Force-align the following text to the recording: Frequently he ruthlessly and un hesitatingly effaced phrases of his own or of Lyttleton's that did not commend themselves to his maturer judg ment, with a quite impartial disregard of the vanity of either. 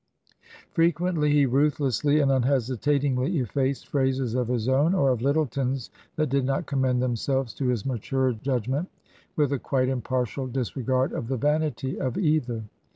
Frequently 0.71 1.31
he 1.31 1.45
ruthlessly 1.45 2.21
and 2.21 2.31
un 2.31 2.41
hesitatingly 2.41 3.37
effaced 3.37 3.87
phrases 3.87 4.33
of 4.33 4.47
his 4.47 4.67
own 4.67 4.95
or 4.95 5.11
of 5.11 5.21
Lyttleton's 5.21 5.91
that 6.15 6.27
did 6.29 6.43
not 6.43 6.65
commend 6.65 7.03
themselves 7.03 7.53
to 7.53 7.67
his 7.67 7.85
maturer 7.85 8.33
judg 8.33 8.67
ment, 8.67 8.89
with 9.35 9.53
a 9.53 9.59
quite 9.59 9.89
impartial 9.89 10.47
disregard 10.47 11.13
of 11.13 11.27
the 11.27 11.37
vanity 11.37 11.99
of 12.01 12.17
either. 12.17 12.63